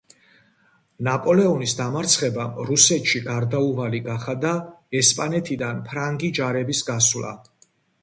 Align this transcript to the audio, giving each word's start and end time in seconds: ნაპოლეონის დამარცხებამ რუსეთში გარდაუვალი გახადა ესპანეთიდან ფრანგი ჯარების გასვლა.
ნაპოლეონის 1.07 1.75
დამარცხებამ 1.81 2.57
რუსეთში 2.71 3.23
გარდაუვალი 3.29 4.03
გახადა 4.11 4.57
ესპანეთიდან 5.03 5.87
ფრანგი 5.91 6.35
ჯარების 6.41 6.87
გასვლა. 6.93 7.41